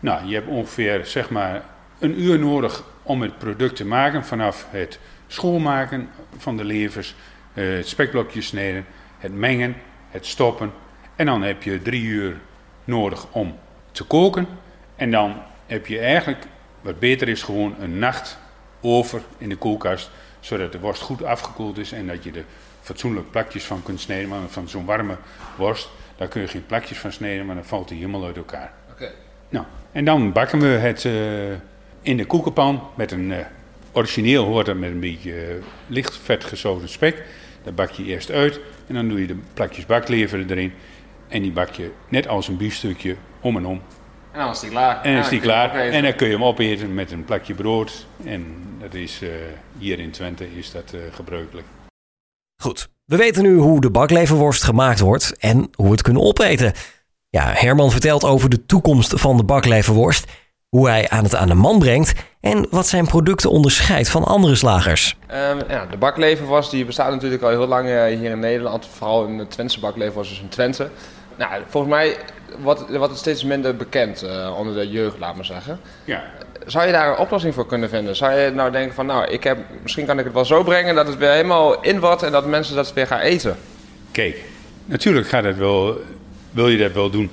Nou, 0.00 0.26
je 0.26 0.34
hebt 0.34 0.48
ongeveer 0.48 1.06
zeg 1.06 1.30
maar 1.30 1.62
een 1.98 2.20
uur 2.20 2.38
nodig 2.38 2.84
om 3.02 3.22
het 3.22 3.38
product 3.38 3.76
te 3.76 3.84
maken. 3.84 4.24
Vanaf 4.24 4.66
het 4.70 4.98
schoonmaken 5.26 6.08
van 6.36 6.56
de 6.56 6.64
levers, 6.64 7.14
eh, 7.54 7.64
het 7.76 7.88
spekblokjes 7.88 8.46
snijden, 8.46 8.86
het 9.18 9.34
mengen, 9.34 9.76
het 10.10 10.26
stoppen. 10.26 10.72
En 11.20 11.26
dan 11.26 11.42
heb 11.42 11.62
je 11.62 11.82
drie 11.82 12.02
uur 12.02 12.36
nodig 12.84 13.26
om 13.30 13.54
te 13.90 14.04
koken. 14.04 14.46
En 14.96 15.10
dan 15.10 15.42
heb 15.66 15.86
je 15.86 15.98
eigenlijk, 15.98 16.46
wat 16.80 16.98
beter 16.98 17.28
is, 17.28 17.42
gewoon 17.42 17.74
een 17.80 17.98
nacht 17.98 18.38
over 18.80 19.22
in 19.38 19.48
de 19.48 19.56
koelkast. 19.56 20.10
Zodat 20.40 20.72
de 20.72 20.80
worst 20.80 21.02
goed 21.02 21.24
afgekoeld 21.24 21.78
is 21.78 21.92
en 21.92 22.06
dat 22.06 22.24
je 22.24 22.30
er 22.30 22.44
fatsoenlijk 22.80 23.30
plakjes 23.30 23.64
van 23.64 23.82
kunt 23.82 24.00
snijden. 24.00 24.28
Maar 24.28 24.38
van 24.48 24.68
zo'n 24.68 24.84
warme 24.84 25.16
worst, 25.56 25.90
daar 26.16 26.28
kun 26.28 26.40
je 26.40 26.48
geen 26.48 26.66
plakjes 26.66 26.98
van 26.98 27.12
snijden, 27.12 27.46
maar 27.46 27.54
dan 27.54 27.64
valt 27.64 27.88
die 27.88 27.98
helemaal 27.98 28.24
uit 28.24 28.36
elkaar. 28.36 28.72
Oké. 28.90 29.10
Nou, 29.48 29.64
en 29.92 30.04
dan 30.04 30.32
bakken 30.32 30.60
we 30.60 30.66
het 30.66 31.04
eh, 31.04 31.12
in 32.02 32.16
de 32.16 32.26
koekenpan 32.26 32.82
met 32.94 33.12
een, 33.12 33.32
eh, 33.32 33.38
origineel 33.92 34.44
hoort 34.44 34.66
dat 34.66 34.76
met 34.76 34.90
een 34.90 35.00
beetje 35.00 35.32
eh, 35.32 35.54
licht 35.86 36.16
vet 36.16 36.44
gezouten 36.44 36.88
spek. 36.88 37.24
Dat 37.62 37.74
bak 37.74 37.90
je 37.90 38.04
eerst 38.04 38.30
uit 38.30 38.60
en 38.86 38.94
dan 38.94 39.08
doe 39.08 39.20
je 39.20 39.26
de 39.26 39.36
plakjes 39.54 39.86
baklever 39.86 40.44
erin. 40.50 40.72
En 41.30 41.42
die 41.42 41.52
bak 41.52 41.70
je 41.70 41.90
net 42.08 42.28
als 42.28 42.48
een 42.48 42.56
biefstukje 42.56 43.16
om 43.40 43.56
en 43.56 43.66
om. 43.66 43.80
En 44.32 44.38
dan 44.38 44.50
is 44.50 44.60
die 44.60 44.70
klaar. 44.70 45.02
En 45.02 45.12
dan 45.12 45.22
is 45.22 45.28
die 45.28 45.40
klaar. 45.40 45.74
En 45.74 46.02
dan 46.02 46.14
kun 46.14 46.26
je 46.26 46.32
hem 46.32 46.44
opeten 46.44 46.94
met 46.94 47.10
een 47.10 47.24
plakje 47.24 47.54
brood. 47.54 48.06
En 48.24 48.56
dat 48.80 48.94
is, 48.94 49.22
eh, 49.22 49.28
hier 49.78 49.98
in 49.98 50.10
Twente 50.10 50.56
is 50.56 50.70
dat 50.70 50.92
eh, 50.92 51.00
gebruikelijk. 51.12 51.66
Goed, 52.62 52.88
we 53.04 53.16
weten 53.16 53.42
nu 53.42 53.56
hoe 53.56 53.80
de 53.80 53.90
bakleverworst 53.90 54.62
gemaakt 54.62 55.00
wordt 55.00 55.36
en 55.38 55.56
hoe 55.56 55.84
we 55.86 55.92
het 55.92 56.02
kunnen 56.02 56.22
opeten. 56.22 56.72
Ja, 57.28 57.52
Herman 57.54 57.90
vertelt 57.90 58.24
over 58.24 58.50
de 58.50 58.66
toekomst 58.66 59.20
van 59.20 59.36
de 59.36 59.44
bakleverworst, 59.44 60.30
hoe 60.68 60.88
hij 60.88 61.08
aan 61.08 61.24
het 61.24 61.34
aan 61.34 61.48
de 61.48 61.54
man 61.54 61.78
brengt 61.78 62.12
en 62.40 62.66
wat 62.70 62.86
zijn 62.86 63.06
producten 63.06 63.50
onderscheidt 63.50 64.08
van 64.08 64.24
andere 64.24 64.54
slagers. 64.54 65.16
Ehm, 65.26 65.58
ja, 65.68 65.86
de 65.90 65.96
bakleverworst 65.96 66.70
die 66.70 66.84
bestaat 66.84 67.10
natuurlijk 67.10 67.42
al 67.42 67.48
heel 67.48 67.66
lang 67.66 67.88
eh, 67.88 68.04
hier 68.04 68.30
in 68.30 68.38
Nederland. 68.38 68.86
Vooral 68.86 69.26
in 69.26 69.38
de 69.38 69.46
Twentse 69.48 69.80
bakleverworst, 69.80 70.30
dus 70.30 70.40
in 70.40 70.48
Twente. 70.48 70.88
Nou, 71.36 71.62
volgens 71.68 71.92
mij 71.92 72.16
wordt, 72.58 72.96
wordt 72.96 73.10
het 73.10 73.18
steeds 73.18 73.44
minder 73.44 73.76
bekend 73.76 74.22
eh, 74.22 74.54
onder 74.58 74.74
de 74.74 74.88
jeugd, 74.90 75.18
laat 75.18 75.36
maar 75.36 75.44
zeggen. 75.44 75.80
Ja, 76.04 76.22
Zou 76.66 76.86
je 76.86 76.92
daar 76.92 77.10
een 77.10 77.18
oplossing 77.18 77.54
voor 77.54 77.66
kunnen 77.66 77.88
vinden? 77.88 78.16
Zou 78.16 78.32
je 78.32 78.50
nou 78.50 78.70
denken 78.70 78.94
van, 78.94 79.06
nou, 79.06 79.26
ik 79.26 79.44
heb, 79.44 79.58
misschien 79.82 80.06
kan 80.06 80.18
ik 80.18 80.24
het 80.24 80.34
wel 80.34 80.44
zo 80.44 80.62
brengen 80.62 80.94
dat 80.94 81.06
het 81.06 81.16
weer 81.16 81.30
helemaal 81.30 81.82
in 81.82 82.00
wordt 82.00 82.22
en 82.22 82.32
dat 82.32 82.46
mensen 82.46 82.74
dat 82.76 82.92
weer 82.92 83.06
gaan 83.06 83.20
eten? 83.20 83.56
Kijk, 84.10 84.44
natuurlijk 84.84 85.28
gaat 85.28 85.44
het 85.44 85.58
wel, 85.58 86.00
wil 86.50 86.68
je 86.68 86.78
dat 86.78 86.92
wel 86.92 87.10
doen. 87.10 87.30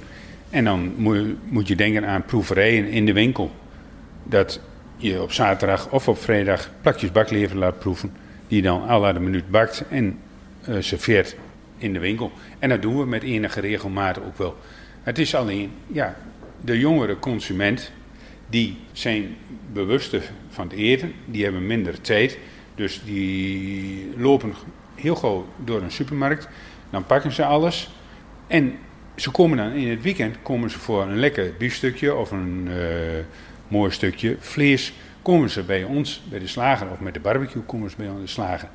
En 0.50 0.64
dan 0.64 0.94
moet 0.98 1.16
je, 1.16 1.36
moet 1.44 1.68
je 1.68 1.76
denken 1.76 2.06
aan 2.06 2.26
proeverijen 2.26 2.88
in 2.88 3.06
de 3.06 3.14
winkel. 3.14 3.52
Dat 4.24 4.60
je 4.98 5.22
op 5.22 5.32
zaterdag 5.32 5.90
of 5.90 6.08
op 6.08 6.18
vrijdag 6.18 6.70
plakjes 6.82 7.12
baklever 7.12 7.58
laat 7.58 7.80
proeven. 7.80 8.14
Die 8.48 8.62
dan 8.62 8.88
alle 8.88 9.14
de 9.14 9.20
minuut 9.20 9.50
bakt 9.50 9.84
en 9.90 10.20
eh, 10.62 10.76
serveert 10.80 11.36
in 11.78 11.94
de 11.94 12.00
winkel. 12.00 12.32
En 12.60 12.70
dat 12.70 12.82
doen 12.82 12.98
we 12.98 13.06
met 13.06 13.24
enige 13.24 13.60
regelmaat 13.60 14.20
ook 14.20 14.38
wel. 14.38 14.58
Het 15.04 15.20
is 15.20 15.36
alleen, 15.36 15.72
ja, 15.88 16.16
de 16.62 16.80
jongere 16.80 17.20
consument, 17.20 17.92
die 18.50 18.78
zijn 18.92 19.36
bewuster 19.74 20.32
van 20.50 20.68
het 20.68 20.78
eten. 20.78 21.14
Die 21.26 21.44
hebben 21.44 21.68
minder 21.68 22.02
tijd. 22.02 22.38
Dus 22.76 23.02
die 23.06 24.14
lopen 24.18 24.54
heel 24.96 25.16
gauw 25.16 25.48
door 25.64 25.82
een 25.82 25.92
supermarkt. 25.92 26.48
Dan 26.90 27.06
pakken 27.06 27.32
ze 27.32 27.46
alles. 27.46 27.90
En 28.48 28.78
ze 29.16 29.32
komen 29.32 29.58
dan 29.58 29.72
in 29.72 29.90
het 29.90 30.02
weekend 30.02 30.36
komen 30.42 30.70
ze 30.70 30.80
voor 30.80 31.02
een 31.02 31.20
lekker 31.20 31.54
biefstukje 31.58 32.16
of 32.16 32.32
een 32.32 32.68
eh, 32.70 32.78
mooi 33.68 33.92
stukje 33.92 34.36
vlees. 34.40 34.94
Komen 35.22 35.50
ze 35.50 35.64
bij 35.64 35.84
ons, 35.84 36.22
bij 36.30 36.40
de 36.40 36.48
slager 36.48 36.92
of 36.92 37.00
met 37.00 37.14
de 37.14 37.20
barbecue 37.20 37.62
komen 37.62 37.90
ze 37.90 37.96
bij 37.98 38.10
ons 38.10 38.22
de 38.22 38.28
slager. 38.28 38.70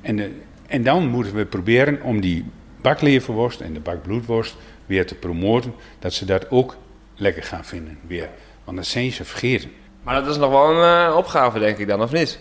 En, 0.00 0.16
de, 0.16 0.30
en 0.66 0.82
dan 0.82 1.06
moeten 1.06 1.34
we 1.34 1.44
proberen 1.44 2.02
om 2.02 2.20
die 2.20 2.44
bakleverworst 2.80 3.60
en 3.60 3.72
de 3.72 3.80
bakbloedworst 3.80 4.56
weer 4.86 5.06
te 5.06 5.14
promoten. 5.14 5.74
Dat 5.98 6.12
ze 6.12 6.24
dat 6.24 6.50
ook 6.50 6.76
lekker 7.14 7.42
gaan 7.42 7.64
vinden 7.64 7.98
weer. 8.06 8.28
Want 8.64 8.76
dat 8.76 8.86
zijn 8.86 9.12
ze 9.12 9.24
vergeten. 9.24 9.70
Maar 10.02 10.14
dat 10.14 10.26
is 10.26 10.36
nog 10.36 10.50
wel 10.50 10.70
een 10.70 11.08
uh, 11.08 11.16
opgave, 11.16 11.58
denk 11.58 11.78
ik 11.78 11.86
dan, 11.86 12.02
of 12.02 12.12
niet? 12.12 12.38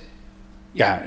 Ja, 0.71 1.03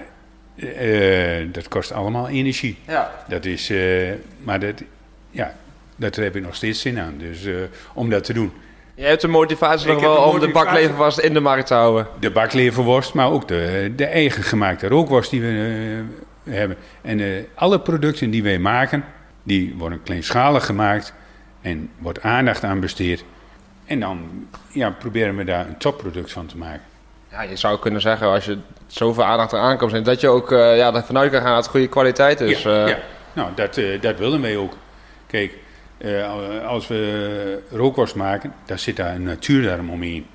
uh, 0.54 1.48
dat 1.52 1.68
kost 1.68 1.92
allemaal 1.92 2.28
energie. 2.28 2.78
Ja. 2.86 3.24
Dat 3.28 3.44
is, 3.44 3.70
uh, 3.70 4.12
maar 4.38 4.60
dat, 4.60 4.82
ja, 5.30 5.54
dat 5.96 6.16
heb 6.16 6.36
ik 6.36 6.42
nog 6.42 6.54
steeds 6.54 6.80
zin 6.80 6.98
aan. 6.98 7.14
Dus 7.18 7.46
om 7.94 8.10
dat 8.10 8.24
te 8.24 8.32
doen. 8.32 8.52
Je 9.02 9.08
hebt 9.08 9.20
de 9.20 9.28
motivatie 9.28 9.92
nog 9.92 10.00
wel 10.00 10.16
om 10.16 10.40
de 10.40 10.48
bakleverworst 10.48 11.18
in 11.18 11.34
de 11.34 11.40
markt 11.40 11.66
te 11.66 11.74
houden? 11.74 12.06
De 12.20 12.30
bakleverworst, 12.30 13.14
maar 13.14 13.30
ook 13.30 13.48
de, 13.48 13.92
de 13.96 14.04
eigen 14.04 14.42
gemaakte 14.42 14.88
rookworst 14.88 15.30
die 15.30 15.40
we 15.40 16.04
hebben. 16.50 16.76
En 17.00 17.46
alle 17.54 17.80
producten 17.80 18.30
die 18.30 18.42
wij 18.42 18.58
maken, 18.58 19.04
die 19.42 19.74
worden 19.78 20.02
kleinschalig 20.02 20.66
gemaakt 20.66 21.14
en 21.60 21.90
wordt 21.98 22.22
aandacht 22.22 22.64
aan 22.64 22.80
besteed. 22.80 23.24
En 23.84 24.00
dan 24.00 24.46
ja, 24.68 24.90
proberen 24.90 25.36
we 25.36 25.44
daar 25.44 25.66
een 25.66 25.78
topproduct 25.78 26.32
van 26.32 26.46
te 26.46 26.56
maken. 26.56 26.82
Ja, 27.30 27.42
je 27.42 27.56
zou 27.56 27.78
kunnen 27.78 28.00
zeggen, 28.00 28.26
als 28.26 28.44
je 28.44 28.58
zoveel 28.86 29.24
aandacht 29.24 29.52
eraan 29.52 29.78
komt, 29.78 30.04
dat 30.04 30.20
je 30.20 30.28
ook 30.28 30.52
uh, 30.52 30.76
ja, 30.76 30.94
ervan 30.94 31.18
uit 31.18 31.30
kan 31.30 31.40
gaan 31.40 31.54
dat 31.54 31.62
het 31.62 31.70
goede 31.70 31.88
kwaliteit 31.88 32.40
is. 32.40 32.62
Ja, 32.62 32.86
ja. 32.86 32.98
nou, 33.32 33.50
dat, 33.54 33.80
dat 34.00 34.18
willen 34.18 34.40
wij 34.40 34.56
ook. 34.56 34.76
Kijk, 35.26 35.52
als 36.66 36.86
we 36.86 37.62
rookworst 37.70 38.14
maken, 38.14 38.54
daar 38.66 38.78
zit 38.78 38.96
daar 38.96 39.14
een 39.14 39.22
natuurdarm 39.22 39.90
omheen. 39.90 40.26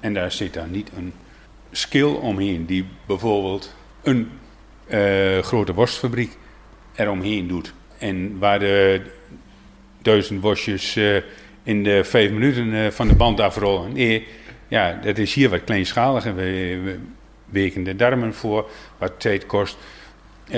En 0.00 0.14
daar 0.14 0.32
zit 0.32 0.54
daar 0.54 0.68
niet 0.68 0.90
een 0.96 1.12
skill 1.70 2.12
omheen 2.12 2.66
die 2.66 2.86
bijvoorbeeld 3.06 3.74
een 4.02 4.30
grote 5.42 5.74
worstfabriek 5.74 6.36
eromheen 6.94 7.48
doet. 7.48 7.72
En 7.98 8.38
waar 8.38 8.58
de 8.58 9.02
duizend 10.02 10.40
worstjes 10.40 10.98
in 11.62 11.82
de 11.82 12.04
vijf 12.04 12.30
minuten 12.30 12.92
van 12.92 13.08
de 13.08 13.14
band 13.14 13.40
afrollen. 13.40 13.92
Nee, 13.92 14.26
ja, 14.68 14.98
dat 15.02 15.18
is 15.18 15.34
hier 15.34 15.48
wat 15.48 15.64
kleinschaliger. 15.64 16.34
We, 16.34 16.80
we 16.84 16.98
weken 17.44 17.84
de 17.84 17.96
darmen 17.96 18.34
voor, 18.34 18.70
wat 18.98 19.20
tijd 19.20 19.46
kost. 19.46 19.76
Uh, 20.48 20.54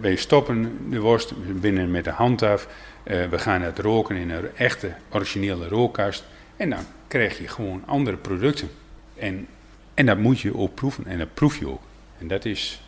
wij 0.00 0.16
stoppen 0.16 0.90
de 0.90 1.00
worst 1.00 1.32
binnen 1.60 1.90
met 1.90 2.04
de 2.04 2.10
hand 2.10 2.42
af. 2.42 2.68
Uh, 3.04 3.26
we 3.26 3.38
gaan 3.38 3.62
het 3.62 3.78
roken 3.78 4.16
in 4.16 4.30
een 4.30 4.56
echte, 4.56 4.94
originele 5.10 5.68
rookkast. 5.68 6.24
En 6.56 6.70
dan 6.70 6.84
krijg 7.08 7.38
je 7.38 7.48
gewoon 7.48 7.82
andere 7.86 8.16
producten. 8.16 8.70
En, 9.14 9.46
en 9.94 10.06
dat 10.06 10.18
moet 10.18 10.40
je 10.40 10.56
ook 10.56 10.74
proeven. 10.74 11.06
En 11.06 11.18
dat 11.18 11.34
proef 11.34 11.58
je 11.58 11.68
ook. 11.68 11.82
En 12.18 12.28
dat 12.28 12.44
is 12.44 12.82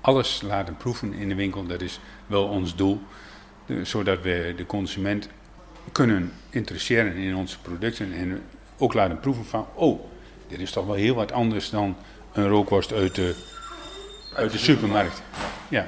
alles 0.00 0.42
laten 0.42 0.76
proeven 0.76 1.12
in 1.12 1.28
de 1.28 1.34
winkel. 1.34 1.66
Dat 1.66 1.80
is 1.80 2.00
wel 2.26 2.44
ons 2.44 2.76
doel. 2.76 3.00
Zodat 3.82 4.22
we 4.22 4.54
de 4.56 4.66
consument 4.66 5.28
kunnen 5.92 6.32
interesseren 6.50 7.14
in 7.14 7.36
onze 7.36 7.60
producten. 7.60 8.12
En 8.12 8.42
ook 8.78 8.94
laten 8.94 9.20
proeven 9.20 9.44
van, 9.44 9.66
oh, 9.74 10.00
dit 10.48 10.60
is 10.60 10.70
toch 10.70 10.86
wel 10.86 10.94
heel 10.94 11.14
wat 11.14 11.32
anders 11.32 11.70
dan 11.70 11.96
een 12.32 12.48
rookworst 12.48 12.92
uit 12.92 13.14
de, 13.14 13.34
uit 14.36 14.52
de 14.52 14.58
supermarkt. 14.58 15.22
Ja. 15.68 15.86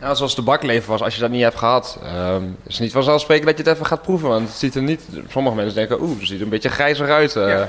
Ja, 0.00 0.14
zoals 0.14 0.34
de 0.34 0.42
baklever 0.42 0.90
was, 0.90 1.02
als 1.02 1.14
je 1.14 1.20
dat 1.20 1.30
niet 1.30 1.42
hebt 1.42 1.58
gehad, 1.58 2.00
um, 2.04 2.56
is 2.66 2.78
niet 2.78 2.92
vanzelfsprekend 2.92 3.46
dat 3.46 3.58
je 3.58 3.62
het 3.62 3.72
even 3.72 3.86
gaat 3.86 4.02
proeven. 4.02 4.28
Want 4.28 4.48
het 4.48 4.56
ziet 4.56 4.74
er 4.74 4.82
niet, 4.82 5.02
sommige 5.28 5.56
mensen 5.56 5.74
denken, 5.74 6.00
oeh, 6.00 6.18
het 6.18 6.28
ziet 6.28 6.36
er 6.36 6.42
een 6.42 6.48
beetje 6.48 6.68
grijzig 6.68 7.08
uit. 7.08 7.34
Uh. 7.34 7.48
Ja, 7.48 7.68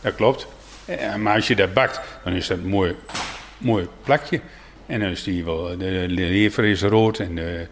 dat 0.00 0.14
klopt. 0.14 0.46
Ja, 0.84 1.16
maar 1.16 1.34
als 1.34 1.46
je 1.48 1.56
dat 1.56 1.74
bakt, 1.74 2.00
dan 2.24 2.32
is 2.32 2.46
dat 2.46 2.58
een 2.58 2.68
mooi, 2.68 2.94
mooi 3.58 3.88
plakje. 4.02 4.40
En 4.86 5.00
dan 5.00 5.08
is 5.08 5.22
die 5.22 5.44
wel, 5.44 5.78
de 5.78 6.04
lever 6.08 6.64
is 6.64 6.82
rood 6.82 7.18
en 7.18 7.34
de, 7.34 7.66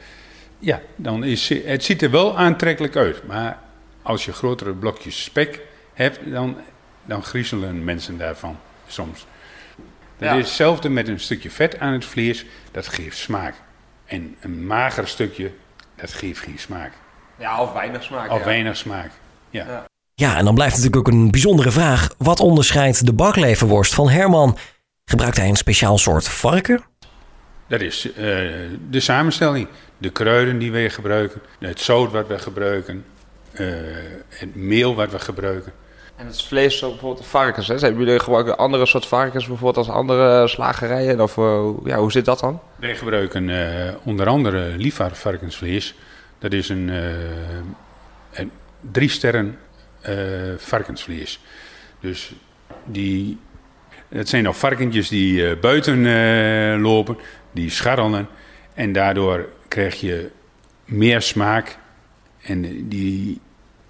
ja, 0.59 0.81
dan 0.97 1.25
is 1.25 1.49
het 1.49 1.85
ziet 1.85 2.03
er 2.03 2.11
wel 2.11 2.39
aantrekkelijk 2.39 2.97
uit. 2.97 3.27
Maar 3.27 3.59
als 4.03 4.25
je 4.25 4.33
grotere 4.33 4.73
blokjes 4.73 5.23
spek 5.23 5.61
hebt, 5.93 6.19
dan, 6.25 6.57
dan 7.05 7.23
griezelen 7.23 7.85
mensen 7.85 8.19
daarvan 8.19 8.59
soms. 8.87 9.27
Dat 10.19 10.29
ja. 10.29 10.35
is 10.35 10.45
hetzelfde 10.47 10.89
met 10.89 11.09
een 11.09 11.21
stukje 11.21 11.51
vet 11.51 11.79
aan 11.79 11.93
het 11.93 12.05
vlees, 12.05 12.47
dat 12.71 12.89
geeft 12.89 13.17
smaak. 13.17 13.55
En 14.05 14.37
een 14.41 14.67
mager 14.67 15.09
stukje, 15.09 15.53
dat 15.97 16.13
geeft 16.13 16.41
geen 16.41 16.59
smaak. 16.59 16.93
Ja, 17.39 17.63
of 17.63 17.73
weinig 17.73 18.03
smaak. 18.03 18.31
Of 18.31 18.39
ja. 18.39 18.45
weinig 18.45 18.77
smaak, 18.77 19.11
ja. 19.51 19.65
ja. 19.67 19.85
Ja, 20.17 20.37
en 20.37 20.45
dan 20.45 20.55
blijft 20.55 20.77
natuurlijk 20.77 21.09
ook 21.09 21.15
een 21.15 21.31
bijzondere 21.31 21.71
vraag. 21.71 22.15
Wat 22.19 22.41
onderscheidt 22.41 23.07
de 23.07 23.13
bakleverworst 23.13 23.95
van 23.95 24.09
Herman? 24.09 24.59
Gebruikt 25.05 25.37
hij 25.37 25.49
een 25.49 25.57
speciaal 25.57 25.99
soort 25.99 26.29
varken? 26.29 26.85
Dat 27.67 27.81
is 27.81 28.07
uh, 28.07 28.15
de 28.91 29.01
samenstelling. 29.01 29.69
De 29.99 30.11
kruiden 30.11 30.59
die 30.59 30.73
wij 30.73 30.91
gebruiken, 30.91 31.41
het 31.59 31.81
zout 31.81 32.13
wat 32.13 32.27
we 32.27 32.39
gebruiken, 32.39 33.05
uh, 33.53 33.77
het 34.29 34.55
meel 34.55 34.95
wat 34.95 35.11
we 35.11 35.19
gebruiken. 35.19 35.73
En 36.17 36.27
het 36.27 36.43
vlees, 36.43 36.79
zo 36.79 36.91
bijvoorbeeld 36.91 37.27
varkens, 37.27 37.69
hè? 37.69 37.75
Hebben 37.75 38.05
jullie 38.05 38.21
gebruiken 38.21 38.57
andere 38.57 38.87
soort 38.87 39.07
varkens 39.07 39.47
bijvoorbeeld 39.47 39.87
als 39.87 39.97
andere 39.97 40.49
slagerijen? 40.49 41.21
Of 41.21 41.37
uh, 41.37 41.71
ja, 41.85 41.97
hoe 41.97 42.13
zit 42.13 42.25
dat 42.25 42.41
dan? 42.41 42.61
Wij 42.77 42.97
gebruiken 42.97 43.49
uh, 43.49 43.91
onder 44.05 44.27
andere 44.27 44.77
lievaarvarkensvlees. 44.77 45.95
Dat 46.39 46.53
is 46.53 46.69
een, 46.69 46.89
een 48.33 48.51
drie 48.81 49.09
sterren 49.09 49.59
varkensvlees. 50.57 51.41
Dus 52.01 52.33
die, 52.85 53.39
het 54.09 54.29
zijn 54.29 54.43
nog 54.45 54.57
varkentjes 54.57 55.09
die 55.09 55.57
buiten 55.57 56.81
lopen, 56.81 57.19
die 57.53 57.71
scharrelen. 57.71 58.29
En 58.75 58.93
daardoor 58.93 59.49
krijg 59.69 60.01
je 60.01 60.31
meer 60.85 61.23
smaak 61.23 61.79
en 62.43 62.89
die 62.89 63.41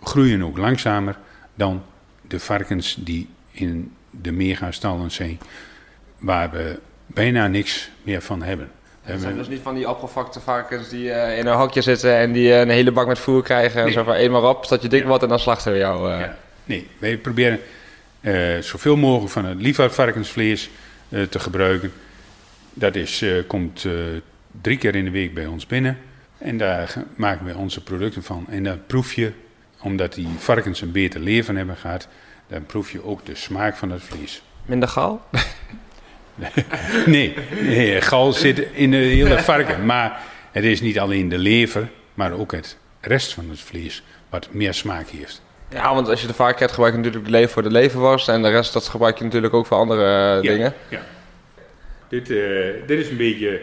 groeien 0.02 0.42
ook 0.44 0.58
langzamer 0.58 1.16
dan 1.54 1.82
de 2.28 2.40
varkens 2.40 2.96
die 2.98 3.28
in 3.50 3.92
de 4.10 4.32
megastallen 4.32 5.10
zijn, 5.10 5.38
waar 6.18 6.50
we 6.50 6.78
bijna 7.06 7.46
niks 7.46 7.90
meer 8.02 8.22
van 8.22 8.42
hebben. 8.42 8.70
Het 9.02 9.20
zijn 9.20 9.36
dus 9.36 9.48
niet 9.48 9.60
van 9.62 9.74
die 9.74 9.90
opgevakte 9.90 10.40
varkens 10.40 10.88
die 10.88 11.04
uh, 11.04 11.38
in 11.38 11.46
een 11.46 11.56
hokje 11.56 11.82
zitten 11.82 12.16
en 12.16 12.32
die 12.32 12.48
uh, 12.48 12.58
een 12.58 12.68
hele 12.68 12.92
bak 12.92 13.06
met 13.06 13.18
voer 13.18 13.42
krijgen. 13.42 13.76
Nee. 13.76 13.86
En 13.86 13.92
zo 13.92 14.02
van 14.02 14.14
eenmaal 14.14 14.50
op, 14.50 14.64
zodat 14.64 14.82
je 14.82 14.88
dik 14.88 15.00
ja. 15.00 15.06
wordt 15.06 15.22
en 15.22 15.28
dan 15.28 15.38
slachten 15.38 15.72
we 15.72 15.78
jou. 15.78 16.12
Uh. 16.12 16.20
Ja. 16.20 16.36
Nee, 16.64 16.88
wij 16.98 17.16
proberen 17.16 17.60
zoveel 18.60 18.96
mogelijk 18.96 19.32
van 19.32 19.44
het 19.44 19.60
lievervarkensvlees 19.60 20.70
te 21.08 21.38
gebruiken. 21.38 21.92
Dat 22.74 22.94
is, 22.94 23.24
komt 23.46 23.86
drie 24.60 24.78
keer 24.78 24.94
in 24.94 25.04
de 25.04 25.10
week 25.10 25.34
bij 25.34 25.46
ons 25.46 25.66
binnen. 25.66 25.98
En 26.38 26.58
daar 26.58 26.94
maken 27.16 27.46
we 27.46 27.56
onze 27.56 27.82
producten 27.82 28.22
van. 28.22 28.46
En 28.48 28.64
dan 28.64 28.78
proef 28.86 29.12
je, 29.12 29.32
omdat 29.84 30.14
die 30.14 30.28
varkens 30.38 30.80
een 30.80 30.92
beter 30.92 31.20
leven 31.20 31.56
hebben 31.56 31.76
gehad, 31.76 32.08
dan 32.46 32.66
proef 32.66 32.90
je 32.90 33.04
ook 33.04 33.26
de 33.26 33.34
smaak 33.34 33.76
van 33.76 33.90
het 33.90 34.02
vlees. 34.02 34.42
Minder 34.66 34.88
gal? 34.88 35.20
nee, 37.06 37.34
nee, 37.60 38.00
gal 38.00 38.32
zit 38.32 38.58
in 38.72 38.90
de 38.90 38.96
hele 38.96 39.38
varken. 39.38 39.86
Maar 39.86 40.20
het 40.52 40.64
is 40.64 40.80
niet 40.80 40.98
alleen 40.98 41.28
de 41.28 41.38
lever, 41.38 41.88
maar 42.14 42.32
ook 42.32 42.52
het 42.52 42.76
rest 43.00 43.34
van 43.34 43.50
het 43.50 43.60
vlees 43.60 44.02
wat 44.28 44.48
meer 44.50 44.74
smaak 44.74 45.08
heeft. 45.08 45.42
Ja, 45.68 45.94
want 45.94 46.08
als 46.08 46.20
je 46.20 46.26
de 46.26 46.34
varken 46.34 46.58
hebt, 46.58 46.72
gebruik 46.72 46.92
je 46.92 46.98
natuurlijk 46.98 47.24
de 47.24 47.30
lever 47.30 47.50
voor 47.50 47.62
de 47.62 47.70
leverworst. 47.70 48.28
En 48.28 48.42
de 48.42 48.50
rest 48.50 48.72
dat 48.72 48.88
gebruik 48.88 49.18
je 49.18 49.24
natuurlijk 49.24 49.54
ook 49.54 49.66
voor 49.66 49.76
andere 49.76 50.02
ja, 50.34 50.40
dingen. 50.40 50.74
Ja. 50.88 51.00
Dit, 52.08 52.30
uh, 52.30 52.72
dit 52.86 52.98
is 52.98 53.10
een 53.10 53.16
beetje 53.16 53.60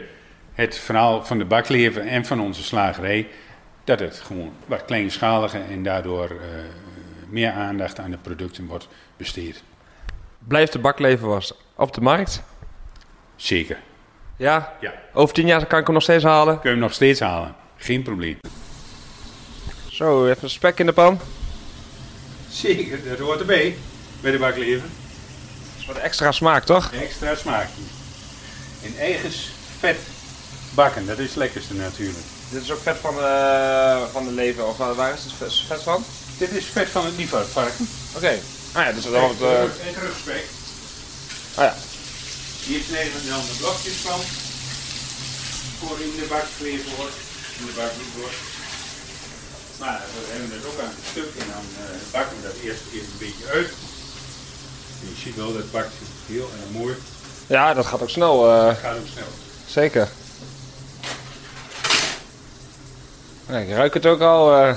het 0.53 0.77
verhaal 0.77 1.25
van 1.25 1.37
de 1.37 1.45
baklever 1.45 2.05
en 2.05 2.25
van 2.25 2.41
onze 2.41 2.63
slagerij. 2.63 3.27
Dat 3.83 3.99
het 3.99 4.19
gewoon 4.19 4.53
wat 4.65 4.85
kleinschaliger 4.85 5.61
en 5.69 5.83
daardoor 5.83 6.31
uh, 6.31 6.39
meer 7.29 7.51
aandacht 7.51 7.99
aan 7.99 8.11
de 8.11 8.17
producten 8.17 8.65
wordt 8.65 8.87
besteed. 9.17 9.63
Blijft 10.47 10.73
de 10.73 10.79
bakleverworst 10.79 11.55
op 11.75 11.93
de 11.93 12.01
markt? 12.01 12.43
Zeker. 13.35 13.77
Ja? 14.37 14.73
Ja. 14.79 14.93
Over 15.13 15.33
tien 15.33 15.47
jaar 15.47 15.65
kan 15.65 15.79
ik 15.79 15.85
hem 15.85 15.93
nog 15.93 16.03
steeds 16.03 16.23
halen? 16.23 16.53
Kun 16.59 16.69
je 16.69 16.75
hem 16.75 16.85
nog 16.85 16.93
steeds 16.93 17.19
halen. 17.19 17.55
Geen 17.75 18.01
probleem. 18.01 18.37
Zo, 19.89 20.27
even 20.27 20.49
spek 20.49 20.79
in 20.79 20.85
de 20.85 20.93
pan. 20.93 21.19
Zeker, 22.49 23.09
dat 23.09 23.19
hoort 23.19 23.39
erbij 23.39 23.75
bij 24.21 24.31
de 24.31 24.37
bakleven. 24.37 24.89
Dat 24.89 25.79
is 25.79 25.85
wat 25.85 25.97
extra 25.97 26.31
smaak, 26.31 26.63
toch? 26.63 26.91
Extra 26.91 27.35
smaak. 27.35 27.67
In 28.81 28.97
eigen 28.97 29.31
vet 29.79 29.97
bakken, 30.75 31.05
dat 31.05 31.17
is 31.17 31.27
het 31.27 31.35
lekkerste 31.35 31.73
natuurlijk. 31.73 32.25
Dit 32.51 32.61
is 32.63 32.71
ook 32.71 32.81
vet 32.83 32.97
van 33.01 33.15
de, 33.15 34.05
van 34.11 34.25
de 34.25 34.31
lever, 34.31 34.65
of 34.65 34.79
eh, 34.79 34.95
waar 34.95 35.13
is 35.13 35.23
het 35.23 35.33
vet- 35.67 35.83
van? 35.83 36.03
Dit 36.37 36.51
is 36.51 36.65
vet 36.65 36.89
van 36.89 37.05
het 37.05 37.15
lieversvarken. 37.17 37.87
Oké. 38.15 38.39
Ah 38.73 38.85
ja, 38.85 38.91
dus 38.91 39.03
dat 39.03 39.13
wordt... 39.13 39.41
eh 39.41 39.61
En 39.61 39.95
rugspek. 40.05 40.45
ah 41.55 41.63
ja. 41.63 41.75
Hier 42.65 42.81
snijden 42.87 43.13
we 43.13 43.29
dan 43.29 43.39
de 43.51 43.57
blokjes 43.59 43.93
van. 44.07 44.19
Voor 45.79 45.97
in 45.99 46.11
de 46.19 46.25
bak 46.29 46.43
gekleven 46.55 46.91
wordt. 46.97 47.15
In 47.59 47.65
de 47.65 47.71
bak 47.75 47.91
niet 47.97 48.15
wordt. 48.21 48.35
Maar 49.79 50.01
we 50.13 50.31
hebben 50.31 50.51
het 50.57 50.65
ook 50.65 50.79
aan 50.79 50.93
het 50.97 51.05
stuk 51.11 51.29
en 51.41 51.47
dan 51.55 51.65
eh, 51.85 51.95
bakken 52.11 52.35
we 52.37 52.43
dat 52.47 52.57
eerst 52.63 52.81
even 52.93 53.07
een 53.11 53.17
beetje 53.27 53.45
uit. 53.53 53.71
Je 55.01 55.13
ziet 55.23 55.35
wel, 55.35 55.53
dat 55.53 55.71
bakt 55.71 55.93
heel 56.27 56.49
erg 56.59 56.81
mooi. 56.81 56.95
Ja, 57.47 57.73
dat 57.73 57.85
gaat 57.85 58.01
ook 58.01 58.09
snel. 58.09 58.51
eh, 58.51 58.65
Dat 58.67 58.77
gaat 58.77 58.97
ook 58.97 59.07
snel. 59.13 59.31
zeker. 59.67 60.09
Kijk, 63.40 63.40
ik 63.59 63.69
ruik 63.69 63.93
het 63.93 64.05
ook 64.05 64.21
al. 64.21 64.55
eh. 64.55 64.73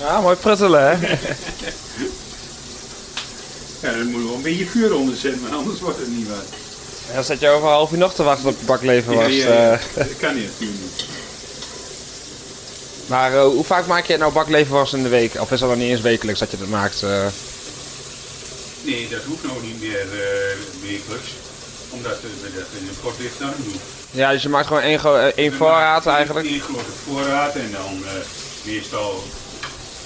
Ja, 0.00 0.20
mooi 0.20 0.36
pruttelen, 0.36 0.98
hè? 0.98 0.98
Ja, 3.82 3.90
dan 3.90 4.02
moeten 4.06 4.20
we 4.20 4.26
wel 4.26 4.34
een 4.36 4.42
beetje 4.42 4.66
vuur 4.66 4.94
onder 4.94 5.16
zetten, 5.16 5.40
maar 5.42 5.52
anders 5.52 5.80
wordt 5.80 5.98
het 5.98 6.08
niet 6.08 6.28
wat. 6.28 6.44
En 7.08 7.14
dan 7.14 7.24
zat 7.24 7.40
je 7.40 7.48
over 7.48 7.66
een 7.68 7.74
half 7.74 7.92
uur 7.92 7.98
nog 7.98 8.14
te 8.14 8.22
wachten 8.22 8.48
op 8.48 8.58
de 8.58 8.64
baklever 8.64 9.14
was. 9.14 9.26
Ja, 9.26 9.52
ja, 9.52 9.52
ja. 9.62 9.72
eh. 9.72 9.78
Dat 9.94 10.16
kan 10.18 10.34
niet 10.34 10.44
natuurlijk 10.46 10.80
niet. 10.80 11.04
Maar 13.06 13.34
eh, 13.34 13.42
hoe 13.42 13.64
vaak 13.64 13.86
maak 13.86 14.04
je 14.04 14.16
nou 14.16 14.32
bakleverwas 14.32 14.92
in 14.92 15.02
de 15.02 15.08
week? 15.08 15.34
Of 15.40 15.50
is 15.52 15.60
dat 15.60 15.68
dan 15.68 15.78
niet 15.78 15.90
eens 15.90 16.00
wekelijks 16.00 16.40
dat 16.40 16.50
je 16.50 16.58
dat 16.58 16.68
maakt? 16.68 17.02
eh? 17.02 17.26
Nee, 18.82 19.08
dat 19.08 19.22
hoeft 19.22 19.44
nou 19.44 19.62
niet 19.62 19.80
meer 19.80 20.00
eh, 20.00 20.56
wekelijks. 20.82 21.30
Omdat 21.90 22.20
we 22.20 22.50
dat 22.54 22.80
in 22.80 22.88
een 22.88 23.00
kortlicht 23.02 23.38
dan 23.38 23.52
doen. 23.56 23.80
Ja, 24.10 24.32
dus 24.32 24.42
je 24.42 24.48
maakt 24.48 24.66
gewoon 24.66 24.82
één, 24.82 25.00
eh, 25.00 25.24
één 25.24 25.52
voorraad 25.52 26.06
eigenlijk. 26.06 26.46
Één 26.46 26.60
grote 26.60 26.92
voorraad 27.06 27.54
en 27.54 27.70
dan 27.72 28.04
eh, 28.04 28.12
meestal 28.64 29.24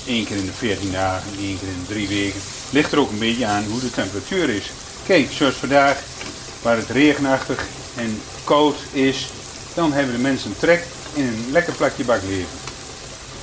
één 0.07 0.27
keer 0.27 0.37
in 0.37 0.47
de 0.47 0.53
14 0.53 0.93
dagen, 0.93 1.31
één 1.39 1.59
keer 1.59 1.69
in 1.69 1.85
de 1.87 1.93
drie 1.93 2.09
weken. 2.09 2.41
Ligt 2.71 2.93
er 2.93 2.99
ook 2.99 3.11
een 3.11 3.19
beetje 3.19 3.47
aan 3.47 3.65
hoe 3.65 3.81
de 3.81 3.91
temperatuur 3.91 4.49
is. 4.49 4.71
Kijk, 5.07 5.29
zoals 5.33 5.55
vandaag, 5.55 5.99
waar 6.63 6.77
het 6.77 6.91
regenachtig 6.91 7.65
en 7.97 8.21
koud 8.45 8.77
is, 8.93 9.27
dan 9.75 9.93
hebben 9.93 10.15
de 10.15 10.21
mensen 10.21 10.55
trek 10.59 10.85
in 11.15 11.27
een 11.27 11.47
lekker 11.51 11.73
plakje 11.73 12.05
bakleven. 12.05 12.47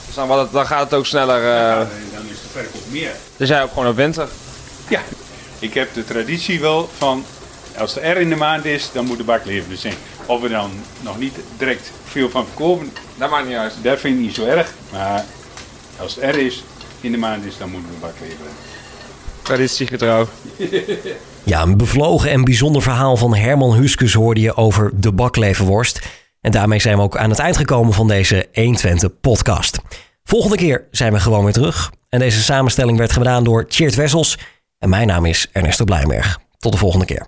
Dus 0.05 0.15
dan, 0.51 0.65
gaat 0.65 0.83
het 0.83 0.93
ook 0.93 1.05
sneller. 1.05 1.41
Ja, 1.43 1.79
en 1.79 1.89
dan 2.13 2.25
is 2.25 2.37
de 2.41 2.49
verkoop 2.51 2.81
meer. 2.89 3.11
Dus 3.37 3.49
jij 3.49 3.63
ook 3.63 3.69
gewoon 3.69 3.87
op 3.87 3.95
winter. 3.95 4.27
Ik 5.61 5.73
heb 5.73 5.93
de 5.93 6.05
traditie 6.05 6.59
wel 6.59 6.89
van 6.97 7.23
als 7.77 7.97
er 7.97 8.17
R 8.17 8.21
in 8.21 8.29
de 8.29 8.35
maand 8.35 8.65
is, 8.65 8.89
dan 8.93 9.05
moet 9.05 9.17
de 9.17 9.23
bakleven 9.23 9.71
er 9.71 9.77
zijn. 9.77 9.93
Of 10.25 10.41
we 10.41 10.49
dan 10.49 10.71
nog 11.01 11.19
niet 11.19 11.33
direct 11.57 11.91
veel 12.05 12.29
van 12.29 12.45
verkopen, 12.45 12.91
Dat 13.17 13.29
maakt 13.29 13.47
niet 13.47 13.57
uit. 13.57 13.73
dat 13.81 13.99
vind 13.99 14.15
ik 14.17 14.21
niet 14.21 14.35
zo 14.35 14.45
erg. 14.45 14.73
Maar 14.91 15.25
als 15.99 16.15
het 16.15 16.35
R 16.35 16.39
is, 16.39 16.63
in 17.01 17.11
de 17.11 17.17
maand 17.17 17.45
is, 17.45 17.57
dan 17.57 17.69
moeten 17.71 17.91
we 17.91 17.97
bakleven. 17.99 18.45
Traditiegetrouw. 19.41 20.27
Ja, 21.43 21.61
een 21.61 21.77
bevlogen 21.77 22.29
en 22.29 22.43
bijzonder 22.43 22.81
verhaal 22.81 23.17
van 23.17 23.35
Herman 23.35 23.73
Huskus 23.73 24.13
hoorde 24.13 24.41
je 24.41 24.55
over 24.55 24.91
de 24.93 25.11
baklevenworst. 25.11 26.01
En 26.41 26.51
daarmee 26.51 26.79
zijn 26.79 26.97
we 26.97 27.01
ook 27.03 27.17
aan 27.17 27.29
het 27.29 27.39
eind 27.39 27.57
gekomen 27.57 27.93
van 27.93 28.07
deze 28.07 28.47
120 28.53 29.09
podcast. 29.21 29.79
Volgende 30.23 30.55
keer 30.57 30.87
zijn 30.91 31.13
we 31.13 31.19
gewoon 31.19 31.43
weer 31.43 31.53
terug. 31.53 31.91
En 32.09 32.19
deze 32.19 32.41
samenstelling 32.41 32.97
werd 32.97 33.11
gedaan 33.11 33.43
door 33.43 33.67
Tjeerd 33.67 33.95
Wessels. 33.95 34.37
En 34.81 34.89
mijn 34.89 35.07
naam 35.07 35.25
is 35.25 35.47
Ernesto 35.51 35.83
Blijmerg. 35.83 36.39
Tot 36.57 36.71
de 36.71 36.77
volgende 36.77 37.05
keer. 37.05 37.27